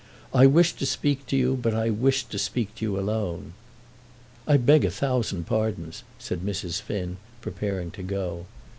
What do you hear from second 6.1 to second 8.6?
said Mrs. Finn, preparing to go.